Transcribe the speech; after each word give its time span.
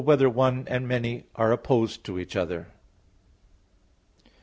2] 0.01 0.03
Whether 0.05 0.31
"One" 0.31 0.63
and 0.67 0.87
"Many" 0.87 1.25
Are 1.35 1.51
Opposed 1.51 2.03
to 2.05 2.17
Each 2.17 2.35
Other? 2.35 2.69